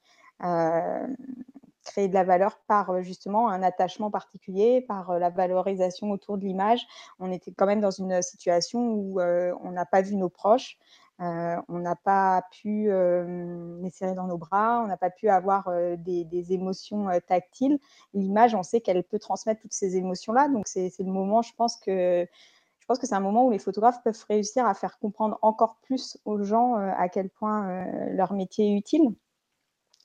[1.85, 6.85] créer de la valeur par, justement un attachement particulier, par, la valorisation autour de l'image.
[7.19, 10.77] On était quand même dans une situation où, on n'a pas vu nos proches,
[11.21, 15.69] on n'a pas pu, hem, les serrer dans nos bras, on n'a pas pu avoir,
[15.69, 17.79] heu, des émotions, tactiles.
[18.13, 21.77] L'image, on sait qu'elle peut transmettre toutes ces émotions-là, donc c'est le moment, je pense
[21.77, 22.27] que
[22.79, 25.77] je pense que c'est un moment où les photographes peuvent réussir à faire comprendre encore
[25.83, 29.13] plus aux gens, à quel point, leur métier est utile.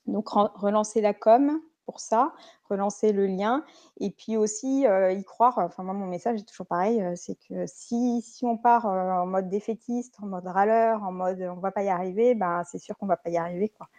[0.05, 2.33] Donc relancer la com pour ça,
[2.69, 3.65] relancer le lien
[4.01, 5.57] et puis aussi, heu, y croire.
[5.59, 8.91] Enfin moi mon message est toujours pareil, heu, c'est que si si on part, heu,
[9.13, 12.79] en mode défaitiste, en mode râleur, en mode, on va pas y arriver, ben, c'est
[12.79, 13.89] sûr qu'on va pas y arriver quoi.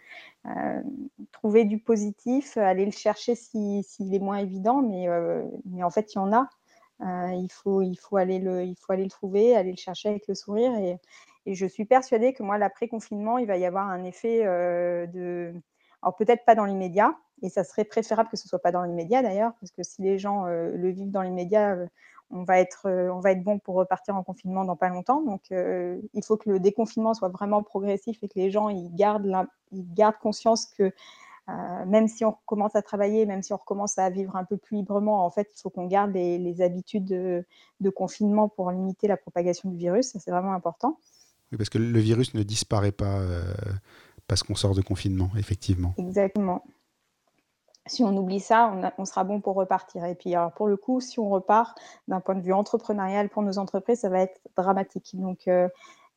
[1.31, 5.07] Trouver du positif, aller le chercher si s'il est moins évident, mais
[5.65, 6.49] mais en fait il y en a.
[7.33, 10.27] Il faut il faut aller le il faut aller le trouver, aller le chercher avec
[10.27, 10.97] le sourire et
[11.45, 15.53] et je suis persuadée que moi l'après confinement, il va y avoir un effet, de
[16.01, 19.21] alors peut-être pas dans l'immédiat et ça serait préférable que ce soit pas dans l'immédiat
[19.21, 21.87] d'ailleurs, parce que si les gens, heu, le vivent dans l'immédiat, heu,
[22.31, 25.21] on va être, heu, on va être bon pour repartir en confinement dans pas longtemps.
[25.21, 29.47] Donc, il faut que le déconfinement soit vraiment progressif et que les gens ils gardent
[29.71, 30.91] ils gardent conscience que,
[31.87, 34.77] même si on recommence à travailler, même si on recommence à vivre un peu plus
[34.77, 37.45] librement, en fait, il faut qu'on garde les les habitudes de
[37.79, 40.11] de confinement pour limiter la propagation du virus.
[40.11, 40.99] Ça, c'est vraiment important.
[41.51, 43.21] Oui, parce que le virus ne disparaît pas,
[44.27, 45.95] parce qu'on sort de confinement, effectivement.
[45.97, 46.63] Exactement.
[47.89, 50.05] Si on oublie ça, on sera bon pour repartir.
[50.05, 53.41] Et puis alors pour le coup, si on repart d'un point de vue entrepreneurial pour
[53.43, 55.11] nos entreprises, ça va être dramatique.
[55.19, 55.69] Donc heu,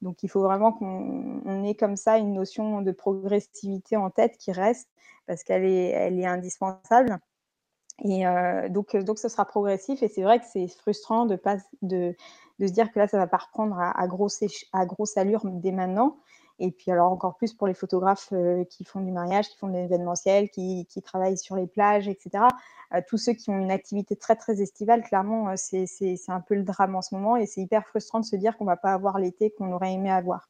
[0.02, 4.37] donc il faut vraiment qu'on on ait comme ça une notion de progressivité en tête
[4.38, 4.88] qui reste
[5.26, 7.18] parce qu'elle est indispensable.
[8.04, 10.02] Et heu, donc heu, donc ce sera progressif.
[10.02, 12.14] Et c'est vrai que c'est frustrant de pas de
[12.58, 15.72] de se dire que là, ça va pas reprendre à grosse à grosse allure dès
[15.72, 16.18] maintenant
[16.62, 19.68] et puis alors encore plus pour les photographes, heu, qui font du mariage, qui font
[19.68, 22.48] de l'événementiel, qui qui travaillent sur les plages et cetera.
[22.94, 26.55] Heu, tous ceux qui ont une activité très, très estivale, clairement, heu, c'est un peu
[26.55, 28.92] le drame en ce moment et c'est hyper frustrant de se dire qu'on va pas
[28.94, 30.48] avoir l'été qu'on aurait aimé avoir,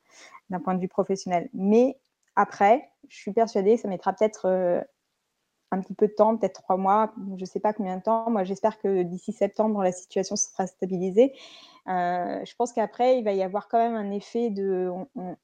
[0.50, 1.48] d'un point de vue professionnel.
[1.54, 1.98] Mais
[2.36, 4.46] après, je suis persuadée, ça mettra peut-être,
[5.72, 8.30] un petit peu de temps, peut-être 3 mois, je ne sais pas combien de temps.
[8.30, 11.32] Moi, j'espère que d'ici septembre, la situation se sera stabilisée.
[11.88, 14.90] Heu, je pense qu'après, il va y avoir quand même un effet de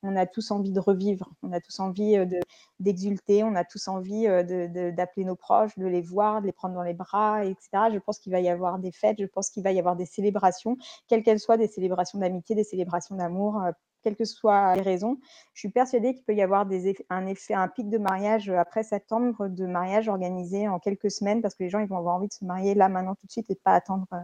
[0.03, 2.41] on a tous envie de revivre, on a tous envie, de
[2.81, 6.75] d'exulter, on a tous envie, de d'appeler nos proches, de les voir, de les prendre
[6.75, 7.91] dans les bras et cetera.
[7.91, 10.07] Je pense qu'il va y avoir des fêtes, je pense qu'il va y avoir des
[10.07, 10.77] célébrations,
[11.09, 13.61] quelles qu'elles soient, des célébrations d'amitié, des célébrations d'amour,
[14.09, 15.19] quelles que soient les raisons.
[15.53, 16.67] Je suis persuadée qu'il peut y avoir
[17.11, 21.43] un effet un pic de mariage, heu, après septembre, de mariage organisé en quelques semaines
[21.43, 23.33] parce que les gens, ils vont avoir envie de se marier là, maintenant, tout de
[23.33, 24.17] suite et pas attendre, heu,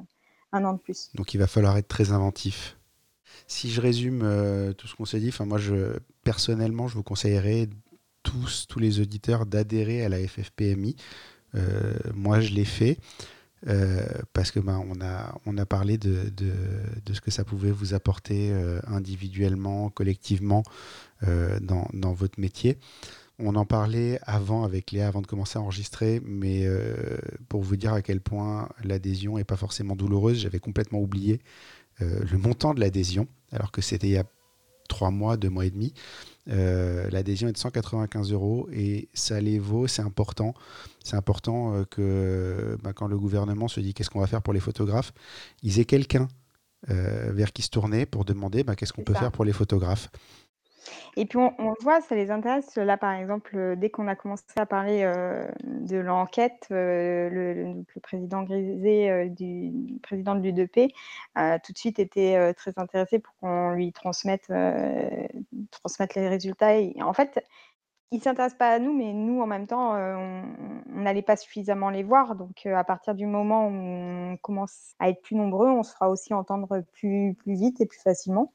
[0.53, 1.11] 1 an de plus.
[1.15, 2.79] Donc il va falloir être très inventif.
[3.47, 7.69] Si je résume euh, tout ce qu'on s'est dit, moi je personnellement je vous conseillerais
[8.23, 10.97] tous tous les auditeurs d'adhérer à la FFPMI.
[11.57, 12.99] Euh, moi je l'ai fait
[13.67, 16.53] euh, parce que ben on a on a parlé de, de,
[17.05, 20.63] de ce que ça pouvait vous apporter euh, individuellement, collectivement
[21.27, 22.79] euh, dans, dans votre métier.
[23.39, 26.69] On en parlait avant avec Léa, avant de commencer à enregistrer, mais
[27.49, 31.41] pour vous dire à quel point l'adhésion n'est pas forcément douloureuse, j'avais complètement oublié
[31.99, 34.25] le montant de l'adhésion, alors que c'était il y a
[34.89, 35.93] trois mois, deux mois et demi.
[36.51, 40.55] Euh, l'adhésion est de 195 euros et ça les vaut, c'est important.
[41.03, 44.53] C'est important euh, que bah, quand le gouvernement se dit qu'est-ce qu'on va faire pour
[44.53, 45.13] les photographes,
[45.63, 46.29] ils aient quelqu'un
[46.91, 49.21] euh, vers qui se tourner pour demander bah, qu'est-ce qu'on peut ça.
[49.21, 50.11] faire pour les photographes.
[51.17, 52.77] Et puis on voit, ça les intéresse.
[52.77, 57.85] Là, par exemple, heu, dès qu'on a commencé à parler, heu, de l'enquête, heu, le
[58.03, 60.89] président Grisé, du président de l'U2P,
[61.39, 64.49] heu, tout de suite était, heu, très intéressé pour qu'on lui transmette,
[66.17, 67.41] les résultats et en fait,
[68.13, 72.03] il s'intéresse pas à nous, mais nous, en même temps, on n'allait pas suffisamment les
[72.05, 75.93] voir donc à partir du moment où on commence à être plus nombreux, on se
[75.95, 78.53] fera aussi entendre plus vite et plus facilement.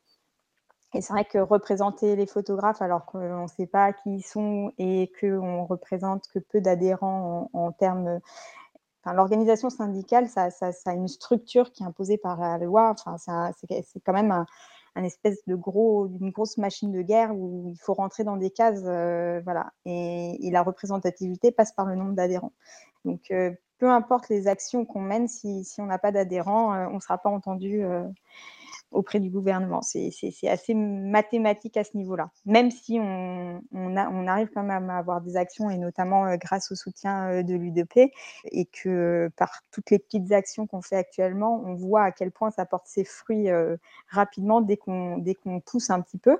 [0.93, 4.71] Et c'est vrai que représenter les photographes alors qu'on ne sait pas qui ils sont
[4.77, 8.19] et qu'on représente que peu d'adhérents en, termes
[9.01, 10.49] Enfin, l'organisation syndicale, ça,
[10.85, 12.89] a une structure qui est imposée par la loi.
[12.89, 14.31] Enfin, c'est quand même
[14.95, 18.49] un, espèce de gros, une grosse machine de guerre où il faut rentrer dans des
[18.49, 19.71] cases, euh, voilà.
[19.85, 22.51] Et, la représentativité passe par le nombre d'adhérents.
[23.05, 26.87] Donc, euh, peu importe les actions qu'on mène, si, si on n'a pas d'adhérents, euh,
[26.91, 28.03] on ne sera pas entendu euh,
[28.91, 29.81] auprès du gouvernement.
[29.81, 32.31] C'est assez mathématique à ce niveau-là.
[32.45, 33.61] Même si on,
[34.27, 37.55] arrive quand même à avoir des actions, et notamment euh, grâce au soutien euh, de
[37.55, 38.11] l'UDP,
[38.51, 42.31] et que euh, par toutes les petites actions qu'on fait actuellement, on voit à quel
[42.31, 43.47] point ça porte ses fruits
[44.07, 46.37] rapidement dès qu'on qu pousse un petit peu.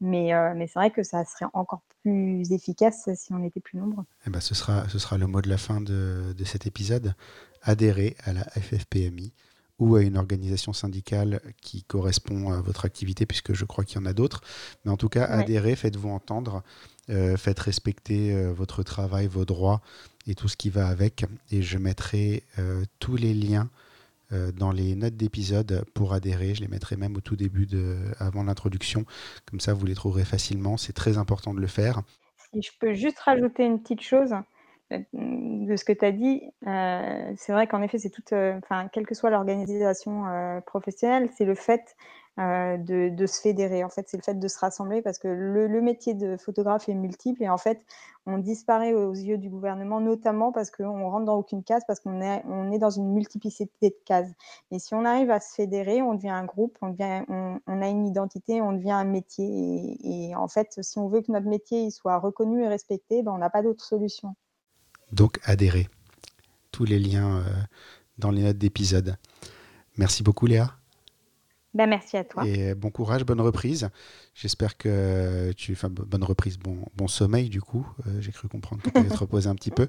[0.00, 0.30] Mais,
[0.66, 4.04] c'est vrai que ça serait encore plus efficace si on était plus nombreux.
[4.26, 7.14] Eh ben, ce, sera, ce sera le mot de la fin de, de cet épisode.
[7.62, 9.32] Adhérer à la FFPMI
[9.78, 14.02] ou à une organisation syndicale qui correspond à votre activité, puisque je crois qu'il y
[14.02, 14.40] en a d'autres.
[14.84, 15.42] Mais en tout cas, ouais.
[15.42, 16.62] adhérez, faites-vous entendre,
[17.10, 19.80] euh, faites respecter euh, votre travail, vos droits
[20.26, 21.24] et tout ce qui va avec.
[21.50, 23.68] Et je mettrai euh, tous les liens
[24.56, 26.52] dans les notes d'épisode pour adhérer.
[26.56, 29.06] Je les mettrai même au tout début, de, avant l'introduction.
[29.48, 30.76] Comme ça, vous les trouverez facilement.
[30.76, 32.02] C'est très important de le faire.
[32.52, 34.34] Si je peux juste rajouter une petite chose
[34.90, 38.88] de ce que tu as dit, euh, c'est vrai qu'en effet, c'est toute, enfin, euh,
[38.92, 41.96] quelle que soit l'organisation euh, professionnelle, c'est le fait
[42.38, 43.82] euh, de, se fédérer.
[43.82, 46.94] En fait, c'est le fait de se rassembler parce que le, métier de photographe est
[46.94, 47.84] multiple et en fait,
[48.26, 52.20] on disparaît aux yeux du gouvernement, notamment parce qu'on rentre dans aucune case, parce qu'on
[52.20, 54.30] est, on est dans une multiplicité de cases.
[54.70, 57.82] Et si on arrive à se fédérer, on devient un groupe, on, devient, on, on
[57.82, 59.46] a une identité, on devient un métier.
[59.46, 63.22] Et, et, en fait, si on veut que notre métier il soit reconnu et respecté,
[63.22, 64.36] ben, on n'a pas d'autre solution.
[65.12, 65.88] Donc adhérez.
[66.72, 67.44] Tous les liens euh,
[68.18, 69.16] dans les notes d'épisode.
[69.96, 70.76] Merci beaucoup Léa.
[71.76, 72.46] Ben, merci à toi.
[72.46, 73.90] Et bon courage, bonne reprise.
[74.32, 75.72] J'espère que tu.
[75.72, 77.86] Enfin, bonne reprise, bon, bon sommeil du coup.
[78.06, 79.88] Euh, J'ai cru comprendre que tu allais te reposer un petit peu.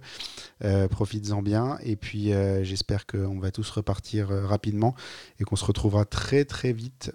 [0.65, 1.78] Euh, Profites-en bien.
[1.84, 4.95] Et puis, euh, j'espère qu'on va tous repartir rapidement
[5.39, 7.12] et qu'on se retrouvera très, très vite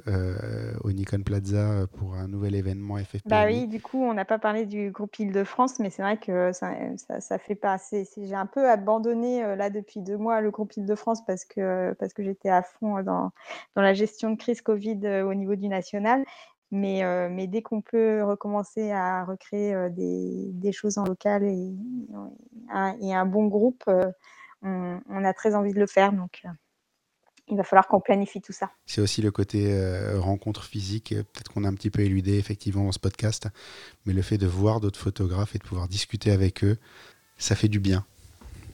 [0.85, 3.29] au Nikon Plaza pour un nouvel événement FFP.
[3.29, 6.53] Bah oui, du coup, on n'a pas parlé du groupe Île-de-France, mais c'est vrai que
[6.53, 8.09] ça, ça, ça, fait pas assez.
[8.17, 12.23] J'ai un peu abandonné là depuis deux mois le groupe Île-de-France parce que, parce que
[12.23, 13.33] j'étais à fond dans,
[13.77, 16.25] dans la gestion de crise Covid euh, au niveau du national.
[16.73, 21.45] Mais, euh, mais dès qu'on peut recommencer à recréer euh, des, des, choses en local
[21.45, 21.77] et,
[22.71, 24.11] un, et un bon groupe, euh,
[24.63, 26.15] on, on, a très envie de le faire.
[26.15, 26.43] Donc,
[27.49, 28.71] il va falloir qu'on planifie tout ça.
[28.87, 29.71] C'est aussi le côté
[30.17, 33.49] rencontre physique, peut-être qu'on a un petit peu éludé effectivement dans ce podcast,
[34.07, 36.79] mais le fait de voir d'autres photographes et de pouvoir discuter avec eux,
[37.37, 38.07] ça fait du bien.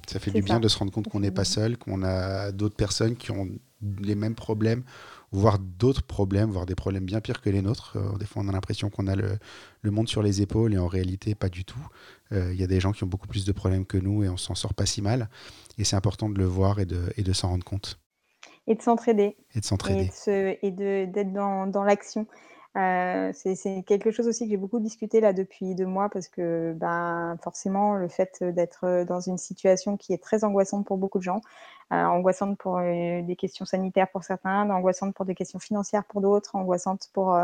[0.07, 2.77] Ça fait du bien de se rendre compte qu'on n'est pas seul, qu'on a d'autres
[2.77, 3.49] personnes qui ont
[4.01, 4.85] les mêmes problèmes
[5.33, 7.97] voire d'autres problèmes, voire des problèmes bien pires que les nôtres.
[7.97, 9.39] Euh, des fois, on a l'impression qu'on a le,
[9.83, 11.87] le, monde sur les épaules et en réalité, pas du tout.
[12.31, 14.29] Il euh, y a des gens qui ont beaucoup plus de problèmes que nous et
[14.29, 15.29] on s'en sort pas si mal.
[15.79, 17.99] Et c'est important de le voir et de, et de s'en rendre compte.
[18.67, 19.37] Et de s'entraider.
[19.55, 20.11] Et de s'entraider.
[20.63, 22.27] Et d'être dans, dans l'action.
[22.79, 26.73] Euh, c'est quelque chose aussi que j'ai beaucoup discuté là depuis deux mois parce que
[26.77, 31.25] ben, forcément le fait d'être dans une situation qui est très angoissante pour beaucoup de
[31.25, 31.41] gens,
[31.93, 36.21] euh, angoissante pour euh, des questions sanitaires pour certains, angoissante pour des questions financières pour
[36.21, 37.37] d'autres, angoissante pour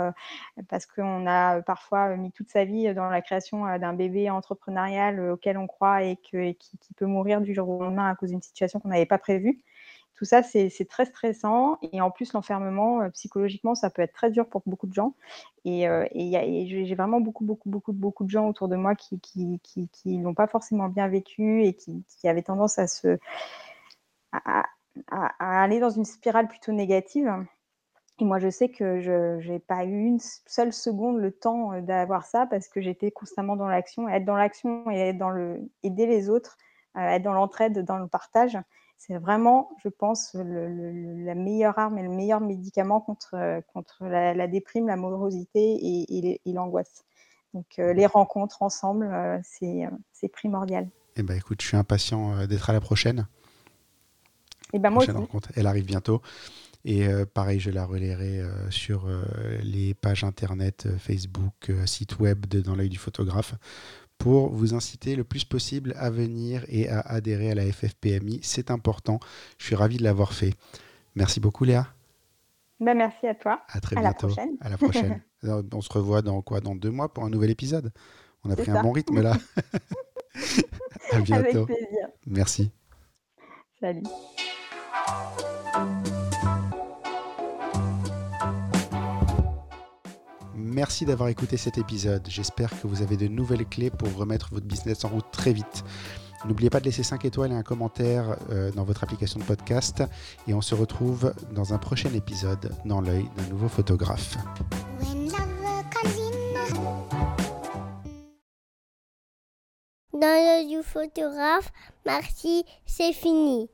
[0.69, 5.59] parce qu'on a parfois mis toute sa vie dans la création d'un bébé entrepreneurial auquel
[5.59, 6.57] on croit et, qui,
[6.97, 9.59] peut mourir du jour au lendemain à cause d'une situation qu'on n'avait pas prévue
[10.17, 11.79] tout ça, c'est très stressant.
[11.93, 15.15] Et en plus, l'enfermement, euh, psychologiquement, ça peut être très dur pour beaucoup de gens.
[15.65, 19.19] Et, euh, et, j'ai vraiment beaucoup, beaucoup, beaucoup, beaucoup de gens autour de moi qui
[19.21, 23.19] qui, qui, qui l'ont pas forcément bien vécu et qui, qui avaient tendance à se
[24.33, 24.65] à,
[25.39, 27.33] aller dans une spirale plutôt négative.
[28.21, 31.81] Et moi, je sais que je n'ai pas eu une seule seconde le temps euh,
[31.81, 34.09] d'avoir ça parce que j'étais constamment dans l'action.
[34.09, 36.57] Être dans l'action et dans le, aider les autres,
[36.97, 38.57] être dans l'entraide, dans le partage,
[38.97, 44.05] c'est vraiment, je pense, le, le, la meilleure arme et le meilleur médicament contre, contre
[44.07, 47.05] la, la déprime, la morosité et, et, et l'angoisse.
[47.53, 50.89] Donc, euh, les rencontres ensemble, euh, c'est primordial.
[51.17, 53.29] Eh ben, écoute, je suis impatient euh, d'être à la prochaine.
[54.73, 55.27] Eh ben, moi prochaine aussi.
[55.27, 56.21] rencontre, elle arrive bientôt.
[56.87, 59.23] Et euh, pareil, je la relayerai euh, sur euh,
[59.63, 63.55] les pages internet, Facebook, site web de Dans l'œil du photographe
[64.25, 68.41] pour vous inciter le plus possible à venir et à adhérer à la FFPMI.
[68.43, 69.21] C'est important.
[69.59, 70.55] Je suis ravi de l'avoir fait.
[71.15, 71.89] Merci beaucoup, Léa.
[72.81, 73.61] Ben, merci à toi.
[73.69, 74.29] À très à bientôt.
[74.29, 74.57] La prochaine.
[74.63, 75.23] À la prochaine.
[75.75, 76.63] On se revoit dans quoi?
[76.63, 77.93] Dans deux mois pour un nouvel épisode?
[78.45, 78.81] On a pris ça.
[78.81, 79.37] un bon rythme là.
[81.13, 81.65] à bientôt.
[81.65, 82.09] Avec plaisir.
[82.27, 82.71] Merci.
[83.79, 84.05] Salut.
[90.75, 92.27] Merci d'avoir écouté cet épisode.
[92.29, 95.85] J'espère que vous avez de nouvelles clés pour remettre votre business en route très vite.
[96.47, 100.03] N'oubliez pas de laisser 5 étoiles et un commentaire euh, dans votre application de podcast.
[100.49, 104.37] Et on se retrouve dans un prochain épisode dans l'œil d'un nouveau photographe.
[110.13, 111.71] Dans l'œil du photographe,
[112.05, 113.71] merci, c'est fini.